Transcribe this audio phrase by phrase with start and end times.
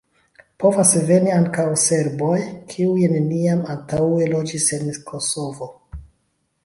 [0.61, 2.39] Povas veni ankaŭ serboj,
[2.71, 5.71] kiuj neniam antaŭe loĝis en Kosovo.